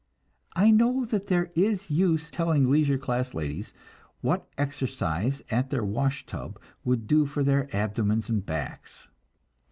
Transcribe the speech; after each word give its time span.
I 0.55 0.71
know 0.71 1.05
that 1.05 1.27
there 1.27 1.51
is 1.53 1.91
use 1.91 2.31
telling 2.31 2.71
leisure 2.71 2.97
class 2.97 3.35
ladies 3.35 3.71
what 4.21 4.49
exercise 4.57 5.43
at 5.51 5.69
the 5.69 5.85
wash 5.85 6.25
tub 6.25 6.59
would 6.83 7.05
do 7.05 7.27
for 7.27 7.43
their 7.43 7.69
abdomens 7.71 8.27
and 8.27 8.43
backs. 8.43 9.09